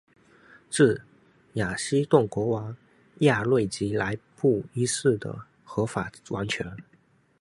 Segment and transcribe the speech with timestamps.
[0.67, 0.99] 自
[1.53, 2.75] 雅西顿国王
[3.19, 6.75] 亚瑞吉来布一世的合法王权。